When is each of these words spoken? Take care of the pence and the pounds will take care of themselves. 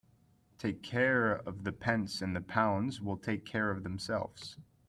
Take 0.57 0.81
care 0.81 1.31
of 1.31 1.63
the 1.63 1.71
pence 1.71 2.23
and 2.23 2.35
the 2.35 2.41
pounds 2.41 2.99
will 3.03 3.17
take 3.17 3.45
care 3.45 3.69
of 3.69 3.83
themselves. 3.83 4.57